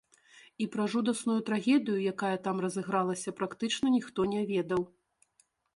І 0.65 0.67
пра 0.75 0.87
жудасную 0.93 1.35
трагедыю, 1.51 1.99
якая 2.13 2.33
там 2.49 2.65
разыгралася, 2.67 3.37
практычна 3.43 3.87
ніхто 3.99 4.21
не 4.35 4.41
ведаў. 4.55 4.81